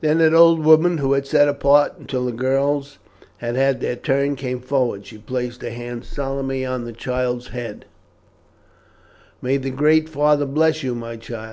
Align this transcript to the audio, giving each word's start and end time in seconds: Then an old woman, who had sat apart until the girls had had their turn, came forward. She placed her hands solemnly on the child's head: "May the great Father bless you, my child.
Then 0.00 0.20
an 0.20 0.34
old 0.34 0.64
woman, 0.64 0.98
who 0.98 1.12
had 1.12 1.28
sat 1.28 1.46
apart 1.48 1.96
until 1.96 2.24
the 2.24 2.32
girls 2.32 2.98
had 3.36 3.54
had 3.54 3.78
their 3.80 3.94
turn, 3.94 4.34
came 4.34 4.58
forward. 4.58 5.06
She 5.06 5.16
placed 5.16 5.62
her 5.62 5.70
hands 5.70 6.08
solemnly 6.08 6.64
on 6.64 6.86
the 6.86 6.92
child's 6.92 7.50
head: 7.54 7.84
"May 9.40 9.58
the 9.58 9.70
great 9.70 10.08
Father 10.08 10.44
bless 10.44 10.82
you, 10.82 10.96
my 10.96 11.14
child. 11.16 11.52